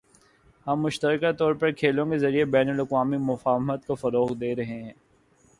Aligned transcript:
ہم 0.67 0.81
مشترکہ 0.81 1.31
طور 1.31 1.53
پر 1.53 1.71
کھیلوں 1.71 2.05
کے 2.05 2.17
ذریعے 2.17 2.45
بین 2.55 2.69
الاقوامی 2.69 3.17
مفاہمت 3.21 3.85
کو 3.87 3.95
فروغ 3.95 4.33
دے 4.33 4.55
رہے 4.55 4.81
ہیں 4.83 4.93